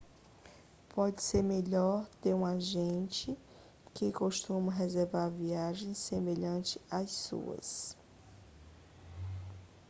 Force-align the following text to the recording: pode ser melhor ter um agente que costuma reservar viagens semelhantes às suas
pode 0.89 1.21
ser 1.21 1.43
melhor 1.43 2.07
ter 2.23 2.33
um 2.33 2.43
agente 2.43 3.37
que 3.93 4.11
costuma 4.11 4.71
reservar 4.73 5.29
viagens 5.29 5.99
semelhantes 5.99 6.79
às 6.89 7.11
suas 7.11 7.95